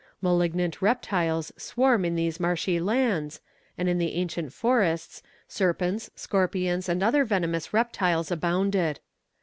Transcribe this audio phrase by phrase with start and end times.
[0.19, 3.39] Malignant reptiles swarm in these marshy lands,
[3.77, 8.99] and in the ancient forests, serpents, scorpions, and other venomous reptiles abounded.